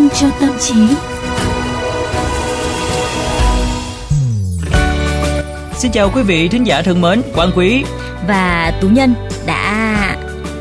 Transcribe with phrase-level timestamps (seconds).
[0.00, 0.74] vitamin cho tâm trí.
[5.74, 7.84] Xin chào quý vị thính giả thân mến, Quang Quý
[8.28, 9.14] và Tú Nhân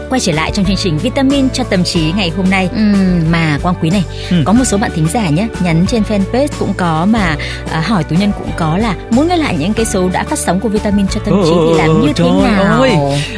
[0.10, 3.60] quay trở lại trong chương trình vitamin cho tâm trí ngày hôm nay uhm, mà
[3.64, 4.38] quang quý này ừ.
[4.46, 7.36] có một số bạn thính giả nhé nhắn trên fanpage cũng có mà
[7.72, 10.40] à, hỏi tú nhân cũng có là muốn nghe lại những cái số đã phát
[10.40, 12.92] sóng của vitamin cho tâm trí thì làm như thế nào ơi.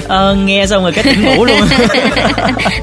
[0.07, 1.59] À, nghe xong rồi cái tỉnh ngủ luôn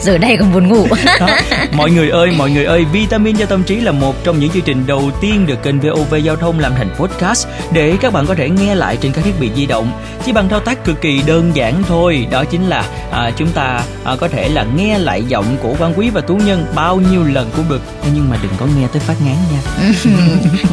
[0.00, 0.86] giờ đây còn buồn ngủ
[1.20, 1.28] Đó.
[1.72, 4.62] mọi người ơi mọi người ơi vitamin cho tâm trí là một trong những chương
[4.62, 8.34] trình đầu tiên được kênh VOV giao thông làm thành podcast để các bạn có
[8.34, 9.90] thể nghe lại trên các thiết bị di động
[10.26, 13.77] chỉ bằng thao tác cực kỳ đơn giản thôi đó chính là à, chúng ta
[14.04, 17.24] à, có thể là nghe lại giọng của quan quý và tú nhân bao nhiêu
[17.24, 17.80] lần cũng được.
[18.14, 19.92] Nhưng mà đừng có nghe tới phát ngán nha.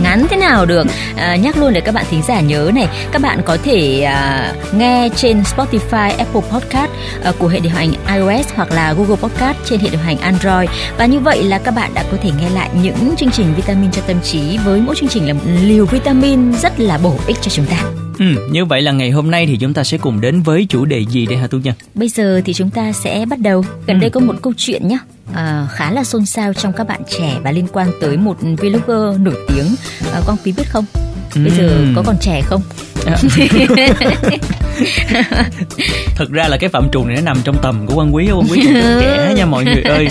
[0.03, 0.87] Ngắn thế nào được?
[1.15, 4.53] À, nhắc luôn để các bạn thính giả nhớ này các bạn có thể à,
[4.73, 6.91] nghe trên Spotify, Apple Podcast
[7.23, 10.69] à, của hệ điều hành iOS hoặc là Google Podcast trên hệ điều hành Android.
[10.97, 13.91] Và như vậy là các bạn đã có thể nghe lại những chương trình vitamin
[13.91, 17.49] cho tâm trí với mỗi chương trình là liều vitamin rất là bổ ích cho
[17.49, 18.04] chúng ta.
[18.20, 20.85] Ừ, như vậy là ngày hôm nay thì chúng ta sẽ cùng đến với chủ
[20.85, 21.74] đề gì đây hả Tú Nhân?
[21.94, 23.66] Bây giờ thì chúng ta sẽ bắt đầu.
[23.88, 24.02] Gần ừ.
[24.02, 24.98] đây có một câu chuyện nhé.
[25.34, 29.21] À, khá là xôn xao trong các bạn trẻ và liên quan tới một vlogger
[29.21, 29.76] nổi tiếng.
[30.13, 30.86] À, con quý biết không?
[31.36, 31.58] Bây ừ.
[31.58, 32.62] giờ có còn trẻ không?
[36.15, 38.47] thực ra là cái phạm trù này nó nằm trong tầm của quan quý quan
[38.51, 40.07] quý cũng trẻ nha mọi người ơi.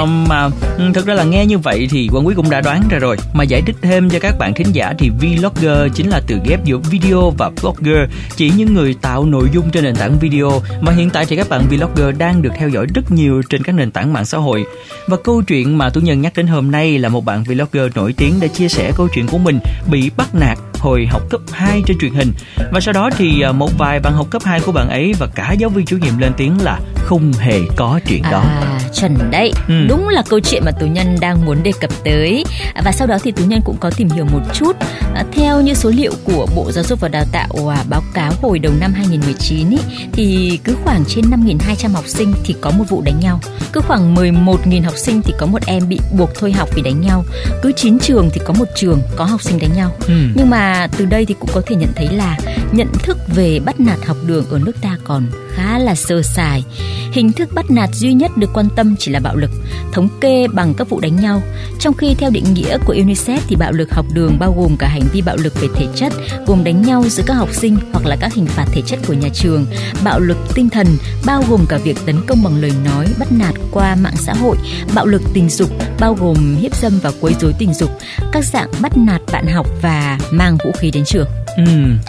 [0.00, 0.48] Um, mà
[0.94, 3.16] thực ra là nghe như vậy thì quan quý cũng đã đoán ra rồi.
[3.32, 6.64] Mà giải thích thêm cho các bạn thính giả thì vlogger chính là từ ghép
[6.64, 10.62] giữa video và blogger chỉ những người tạo nội dung trên nền tảng video.
[10.80, 13.74] Mà hiện tại thì các bạn vlogger đang được theo dõi rất nhiều trên các
[13.74, 14.64] nền tảng mạng xã hội.
[15.06, 18.14] Và câu chuyện mà tú nhân nhắc đến hôm nay là một bạn vlogger nổi
[18.16, 21.82] tiếng đã chia sẻ câu chuyện của mình bị bắt nạt hồi học cấp 2
[21.86, 22.32] trên truyền hình
[22.72, 25.26] và sau đó thì à, một vài bạn học cấp 2 của bạn ấy và
[25.34, 28.40] cả giáo viên chủ nhiệm lên tiếng là không hề có chuyện đó.
[28.40, 29.52] À, chuẩn đấy.
[29.68, 29.86] Ừ.
[29.88, 32.44] Đúng là câu chuyện mà Tú Nhân đang muốn đề cập tới.
[32.84, 34.76] Và sau đó thì Tú Nhân cũng có tìm hiểu một chút.
[35.14, 38.32] À, theo như số liệu của Bộ Giáo dục và Đào tạo à, báo cáo
[38.42, 39.78] hồi đầu năm 2019 ý,
[40.12, 43.40] thì cứ khoảng trên 5.200 học sinh thì có một vụ đánh nhau.
[43.72, 47.00] Cứ khoảng 11.000 học sinh thì có một em bị buộc thôi học vì đánh
[47.00, 47.24] nhau.
[47.62, 49.90] Cứ 9 trường thì có một trường có học sinh đánh nhau.
[50.06, 50.14] Ừ.
[50.34, 52.38] Nhưng mà từ đây thì cũng có thể nhận thấy là
[52.72, 55.26] nhận thức về bắt nạt học đường ở nước ta còn
[55.58, 56.64] khá là sơ sài.
[57.12, 59.50] Hình thức bắt nạt duy nhất được quan tâm chỉ là bạo lực,
[59.92, 61.42] thống kê bằng các vụ đánh nhau.
[61.80, 64.88] Trong khi theo định nghĩa của UNICEF thì bạo lực học đường bao gồm cả
[64.88, 66.12] hành vi bạo lực về thể chất,
[66.46, 69.12] gồm đánh nhau giữa các học sinh hoặc là các hình phạt thể chất của
[69.12, 69.66] nhà trường.
[70.04, 70.86] Bạo lực tinh thần
[71.26, 74.56] bao gồm cả việc tấn công bằng lời nói, bắt nạt qua mạng xã hội.
[74.94, 75.70] Bạo lực tình dục
[76.00, 77.90] bao gồm hiếp dâm và quấy rối tình dục,
[78.32, 81.28] các dạng bắt nạt bạn học và mang vũ khí đến trường.
[81.58, 81.64] Ừ,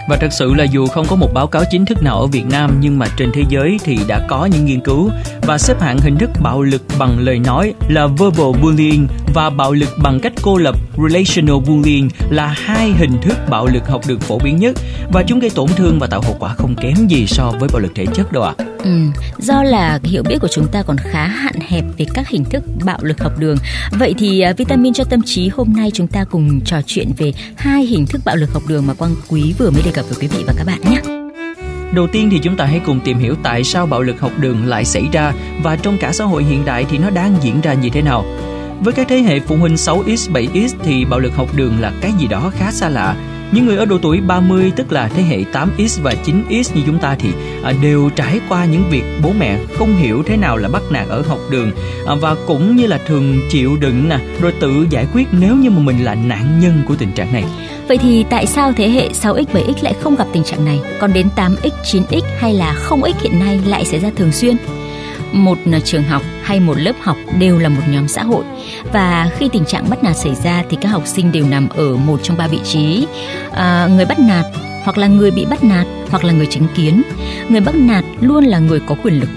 [0.08, 2.46] và thật sự là dù không có một báo cáo chính thức nào ở Việt
[2.50, 5.10] Nam nhưng mà trên thế giới thì đã có những nghiên cứu
[5.42, 9.72] và xếp hạng hình thức bạo lực bằng lời nói là verbal bullying và bạo
[9.72, 10.76] lực bằng cách cô lập
[11.08, 14.76] relational bullying là hai hình thức bạo lực học được phổ biến nhất
[15.12, 17.80] và chúng gây tổn thương và tạo hậu quả không kém gì so với bạo
[17.80, 18.54] lực thể chất đâu ạ.
[18.58, 18.64] À.
[18.84, 18.90] Ừ,
[19.38, 22.64] do là hiểu biết của chúng ta còn khá hạn hẹp về các hình thức
[22.84, 23.56] bạo lực học đường.
[23.92, 27.32] Vậy thì uh, vitamin cho tâm trí hôm nay chúng ta cùng trò chuyện về
[27.56, 30.18] hai hình thức bạo lực học đường mà Quang Quý vừa mới đề cập với
[30.20, 31.00] quý vị và các bạn nhé.
[31.94, 34.66] Đầu tiên thì chúng ta hãy cùng tìm hiểu tại sao bạo lực học đường
[34.66, 37.74] lại xảy ra và trong cả xã hội hiện đại thì nó đang diễn ra
[37.74, 38.24] như thế nào.
[38.80, 42.12] Với các thế hệ phụ huynh 6X, 7X thì bạo lực học đường là cái
[42.18, 43.16] gì đó khá xa lạ
[43.52, 46.98] những người ở độ tuổi 30 tức là thế hệ 8X và 9X như chúng
[46.98, 47.28] ta thì
[47.62, 51.08] à, đều trải qua những việc bố mẹ không hiểu thế nào là bắt nạt
[51.08, 51.70] ở học đường
[52.06, 55.70] à, và cũng như là thường chịu đựng nè rồi tự giải quyết nếu như
[55.70, 57.44] mà mình là nạn nhân của tình trạng này.
[57.88, 60.80] Vậy thì tại sao thế hệ 6X, 7X lại không gặp tình trạng này?
[61.00, 64.56] Còn đến 8X, 9X hay là 0X hiện nay lại xảy ra thường xuyên?
[65.32, 68.44] Một trường học hay một lớp học đều là một nhóm xã hội
[68.92, 71.96] và khi tình trạng bắt nạt xảy ra thì các học sinh đều nằm ở
[71.96, 73.06] một trong ba vị trí
[73.52, 74.44] à, người bắt nạt
[74.84, 77.02] hoặc là người bị bắt nạt hoặc là người chứng kiến
[77.48, 79.28] người bắt nạt luôn là người có quyền lực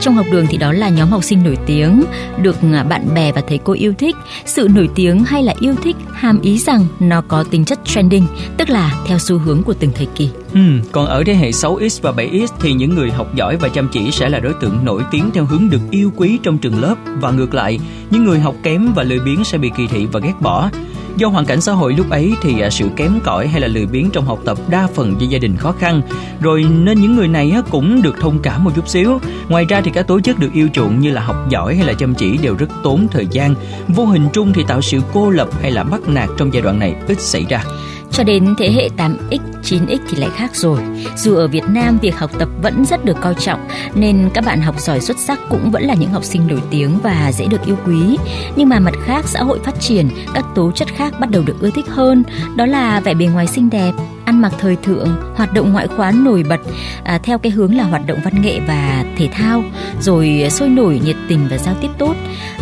[0.00, 2.04] trong học đường thì đó là nhóm học sinh nổi tiếng,
[2.42, 4.16] được à, bạn bè và thầy cô yêu thích.
[4.46, 8.26] Sự nổi tiếng hay là yêu thích hàm ý rằng nó có tính chất trending,
[8.56, 10.30] tức là theo xu hướng của từng thời kỳ.
[10.54, 10.60] Ừ,
[10.92, 14.10] còn ở thế hệ 6X và 7X thì những người học giỏi và chăm chỉ
[14.10, 17.30] sẽ là đối tượng nổi tiếng theo hướng được yêu quý trong trường lớp và
[17.30, 17.78] ngược lại,
[18.10, 20.70] những người học kém và lười biếng sẽ bị kỳ thị và ghét bỏ.
[21.16, 23.86] Do hoàn cảnh xã hội lúc ấy thì à, sự kém cỏi hay là lười
[23.86, 26.02] biếng trong học tập đa phần do gia đình khó khăn,
[26.40, 29.18] rồi nên những người này cũng được thông cảm một chút xíu.
[29.48, 31.92] Ngoài ra thì các tố chất được yêu chuộng như là học giỏi hay là
[31.92, 33.54] chăm chỉ đều rất tốn thời gian.
[33.88, 36.78] Vô hình chung thì tạo sự cô lập hay là bắt nạt trong giai đoạn
[36.78, 37.64] này ít xảy ra.
[38.12, 40.78] Cho đến thế hệ 8X, 9X thì lại khác rồi.
[41.16, 44.60] Dù ở Việt Nam việc học tập vẫn rất được coi trọng nên các bạn
[44.60, 47.66] học giỏi xuất sắc cũng vẫn là những học sinh nổi tiếng và dễ được
[47.66, 48.16] yêu quý.
[48.56, 51.60] Nhưng mà mặt khác xã hội phát triển, các tố chất khác bắt đầu được
[51.60, 52.22] ưa thích hơn,
[52.56, 53.92] đó là vẻ bề ngoài xinh đẹp,
[54.32, 56.60] ăn mặc thời thượng, hoạt động ngoại khóa nổi bật
[57.04, 59.64] à, theo cái hướng là hoạt động văn nghệ và thể thao,
[60.00, 62.14] rồi sôi nổi, nhiệt tình và giao tiếp tốt.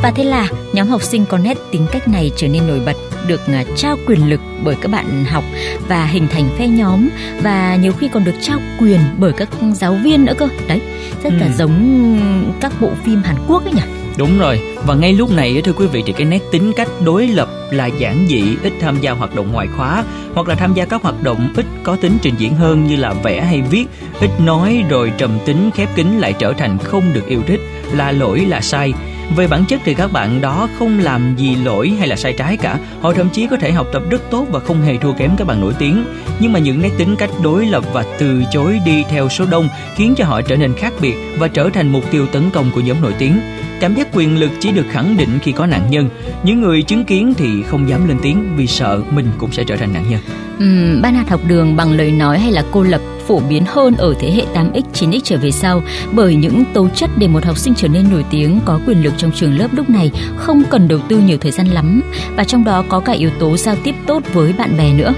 [0.02, 2.96] Và thế là nhóm học sinh có nét tính cách này trở nên nổi bật,
[3.26, 5.44] được à, trao quyền lực bởi các bạn học
[5.88, 7.08] và hình thành phe nhóm
[7.42, 10.48] và nhiều khi còn được trao quyền bởi các giáo viên nữa cơ.
[10.68, 10.80] Đấy,
[11.22, 11.52] rất là ừ.
[11.58, 12.20] giống
[12.60, 13.99] các bộ phim Hàn Quốc ấy nhỉ.
[14.18, 17.26] Đúng rồi, và ngay lúc này thưa quý vị thì cái nét tính cách đối
[17.26, 20.04] lập là giản dị, ít tham gia hoạt động ngoại khóa
[20.34, 23.12] hoặc là tham gia các hoạt động ít có tính trình diễn hơn như là
[23.12, 23.86] vẽ hay viết,
[24.20, 27.60] ít nói rồi trầm tính khép kín lại trở thành không được yêu thích,
[27.92, 28.92] là lỗi là sai.
[29.36, 32.56] Về bản chất thì các bạn đó không làm gì lỗi hay là sai trái
[32.56, 35.30] cả, họ thậm chí có thể học tập rất tốt và không hề thua kém
[35.36, 36.04] các bạn nổi tiếng.
[36.40, 39.68] Nhưng mà những nét tính cách đối lập và từ chối đi theo số đông
[39.94, 42.80] khiến cho họ trở nên khác biệt và trở thành mục tiêu tấn công của
[42.80, 43.40] nhóm nổi tiếng.
[43.80, 46.08] Cảm giác quyền lực chỉ được khẳng định khi có nạn nhân.
[46.42, 49.76] Những người chứng kiến thì không dám lên tiếng vì sợ mình cũng sẽ trở
[49.76, 50.20] thành nạn nhân.
[50.58, 53.00] Ừ, ban hạt học đường bằng lời nói hay là cô lập
[53.30, 55.82] phổ biến hơn ở thế hệ 8X, 9X trở về sau.
[56.12, 59.14] Bởi những tố chất để một học sinh trở nên nổi tiếng có quyền lực
[59.16, 62.02] trong trường lớp lúc này không cần đầu tư nhiều thời gian lắm.
[62.36, 65.14] Và trong đó có cả yếu tố giao tiếp tốt với bạn bè nữa.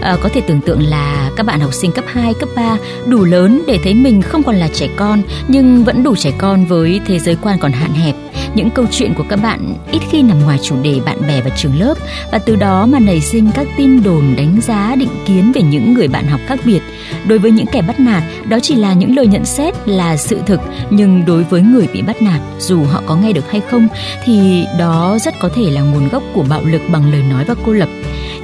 [0.00, 2.76] À, có thể tưởng tượng là các bạn học sinh cấp 2, cấp 3
[3.06, 6.64] đủ lớn để thấy mình không còn là trẻ con nhưng vẫn đủ trẻ con
[6.64, 8.14] với thế giới quan còn hạn hẹp
[8.54, 11.50] những câu chuyện của các bạn ít khi nằm ngoài chủ đề bạn bè và
[11.56, 11.94] trường lớp
[12.32, 15.94] và từ đó mà nảy sinh các tin đồn đánh giá định kiến về những
[15.94, 16.80] người bạn học khác biệt.
[17.26, 20.40] Đối với những kẻ bắt nạt, đó chỉ là những lời nhận xét là sự
[20.46, 20.60] thực,
[20.90, 23.88] nhưng đối với người bị bắt nạt, dù họ có nghe được hay không
[24.24, 27.54] thì đó rất có thể là nguồn gốc của bạo lực bằng lời nói và
[27.66, 27.88] cô lập.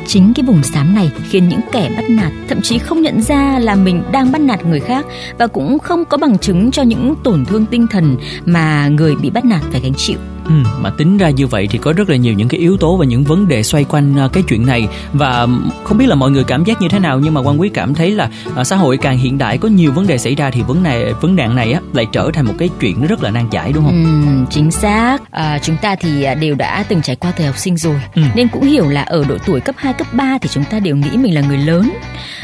[0.06, 3.58] Chính cái vùng xám này khiến những kẻ bắt nạt thậm chí không nhận ra
[3.58, 5.06] là mình đang bắt nạt người khác
[5.38, 9.30] và cũng không có bằng chứng cho những tổn thương tinh thần mà người bị
[9.30, 10.18] bắt nạt phải gánh chịu.
[10.52, 12.96] Ừ, mà tính ra như vậy thì có rất là nhiều những cái yếu tố
[12.96, 15.46] và những vấn đề xoay quanh à, cái chuyện này và
[15.84, 17.94] không biết là mọi người cảm giác như thế nào nhưng mà quan quý cảm
[17.94, 20.62] thấy là uh, xã hội càng hiện đại có nhiều vấn đề xảy ra thì
[20.62, 23.50] vấn này vấn nạn này á lại trở thành một cái chuyện rất là nan
[23.50, 24.04] giải đúng không?
[24.04, 25.18] Ừ, chính xác.
[25.30, 28.22] À, chúng ta thì à, đều đã từng trải qua thời học sinh rồi ừ.
[28.34, 30.96] nên cũng hiểu là ở độ tuổi cấp 2, cấp 3 thì chúng ta đều
[30.96, 31.90] nghĩ mình là người lớn.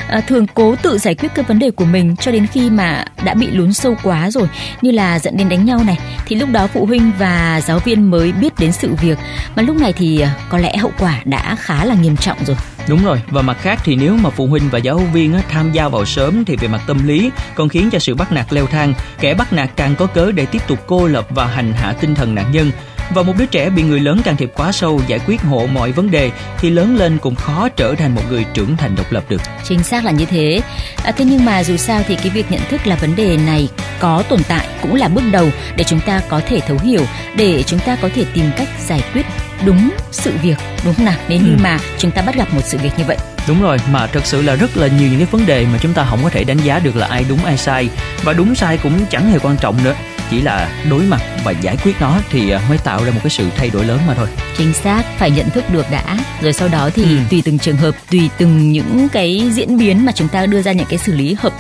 [0.08, 3.04] À, thường cố tự giải quyết cái vấn đề của mình cho đến khi mà
[3.24, 4.48] đã bị lún sâu quá rồi
[4.82, 7.97] như là dẫn đến đánh nhau này thì lúc đó phụ huynh và giáo viên
[7.98, 9.18] nên mới biết đến sự việc.
[9.56, 12.56] Mà lúc này thì à, có lẽ hậu quả đã khá là nghiêm trọng rồi.
[12.88, 15.88] Đúng rồi, và mặt khác thì nếu mà phụ huynh và giáo viên tham gia
[15.88, 18.94] vào sớm thì về mặt tâm lý còn khiến cho sự bắt nạt leo thang,
[19.20, 22.14] kẻ bắt nạt càng có cớ để tiếp tục cô lập và hành hạ tinh
[22.14, 22.70] thần nạn nhân
[23.10, 25.92] và một đứa trẻ bị người lớn can thiệp quá sâu giải quyết hộ mọi
[25.92, 29.24] vấn đề thì lớn lên cũng khó trở thành một người trưởng thành độc lập
[29.28, 29.42] được.
[29.64, 30.60] Chính xác là như thế.
[31.04, 33.68] À, thế nhưng mà dù sao thì cái việc nhận thức là vấn đề này
[33.98, 37.02] có tồn tại cũng là bước đầu để chúng ta có thể thấu hiểu,
[37.36, 39.26] để chúng ta có thể tìm cách giải quyết
[39.66, 41.56] đúng sự việc đúng không nào nếu như ừ.
[41.62, 43.16] mà chúng ta bắt gặp một sự việc như vậy
[43.48, 45.94] đúng rồi mà thật sự là rất là nhiều những cái vấn đề mà chúng
[45.94, 47.88] ta không có thể đánh giá được là ai đúng ai sai
[48.22, 49.94] và đúng sai cũng chẳng hề quan trọng nữa
[50.30, 53.30] chỉ là đối mặt và giải quyết nó thì à, mới tạo ra một cái
[53.30, 54.28] sự thay đổi lớn mà thôi.
[54.58, 56.18] Chính xác phải nhận thức được đã.
[56.40, 57.18] Rồi sau đó thì ừ.
[57.30, 60.72] tùy từng trường hợp tùy từng những cái diễn biến mà chúng ta đưa ra
[60.72, 61.52] những cái xử lý hợp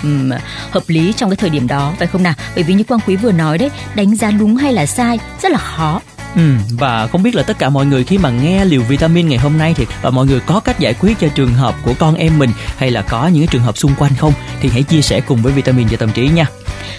[0.70, 2.34] hợp lý trong cái thời điểm đó phải không nào?
[2.54, 5.52] Bởi vì như quang quý vừa nói đấy đánh giá đúng hay là sai rất
[5.52, 6.00] là khó
[6.36, 9.38] Ừ, và không biết là tất cả mọi người khi mà nghe liều vitamin ngày
[9.38, 12.14] hôm nay thì và mọi người có cách giải quyết cho trường hợp của con
[12.14, 14.32] em mình hay là có những trường hợp xung quanh không?
[14.60, 16.46] Thì hãy chia sẻ cùng với vitamin cho tâm trí nha.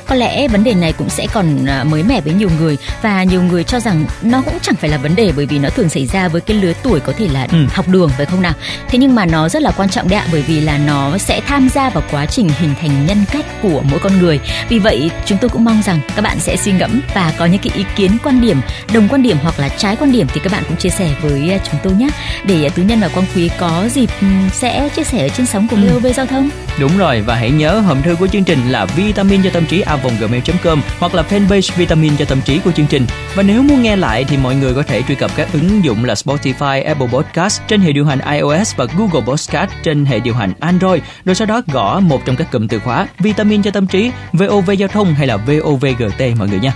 [0.08, 3.24] Có lẽ vấn đề này cũng sẽ còn à, mới mẻ với nhiều người và
[3.24, 5.90] nhiều người cho rằng nó cũng chẳng phải là vấn đề bởi vì nó thường
[5.90, 7.66] xảy ra với cái lứa tuổi có thể là ừ.
[7.74, 8.54] học đường phải không nào?
[8.90, 11.42] Thế nhưng mà nó rất là quan trọng đấy ạ bởi vì là nó sẽ
[11.48, 14.40] tham gia vào quá trình hình thành nhân cách của mỗi con người.
[14.70, 17.62] Vì vậy chúng tôi cũng mong rằng các bạn sẽ suy ngẫm và có những
[17.62, 18.62] cái ý kiến quan điểm
[18.94, 21.52] đồng quan điểm hoặc là trái quan điểm thì các bạn cũng chia sẻ với
[21.52, 22.10] à, chúng tôi nhé
[22.46, 24.10] để à, tứ nhân và quang quý có dịp
[24.54, 26.14] sẽ chia sẻ ở trên sóng của VOV ừ.
[26.14, 26.50] giao thông
[26.80, 29.84] đúng rồi và hãy nhớ hòm thư của chương trình là vitamin cho tâm trí
[30.20, 33.06] gmail.com hoặc là fanpage Vitamin cho tâm trí của chương trình.
[33.36, 36.06] Và nếu muốn nghe lại thì mọi người có thể truy cập các ứng dụng
[36.06, 40.36] là Spotify, Apple Podcast trên hệ điều hành iOS và Google Podcast trên hệ điều
[40.36, 41.02] hành Android.
[41.26, 44.72] Rồi sau đó gõ một trong các cụm từ khóa Vitamin cho tâm trí, VOV
[44.78, 46.74] giao thông hay là VOVGT mọi người nha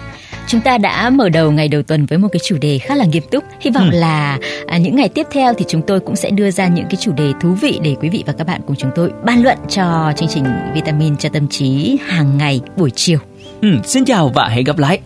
[0.48, 3.06] chúng ta đã mở đầu ngày đầu tuần với một cái chủ đề khá là
[3.06, 3.44] nghiêm túc.
[3.60, 3.98] Hy vọng ừ.
[4.00, 6.96] là à, những ngày tiếp theo thì chúng tôi cũng sẽ đưa ra những cái
[7.00, 9.58] chủ đề thú vị để quý vị và các bạn cùng chúng tôi bàn luận
[9.70, 13.20] cho chương trình vitamin cho tâm trí hàng ngày buổi chiều.
[13.62, 15.00] Ừ, xin chào và hẹn gặp lại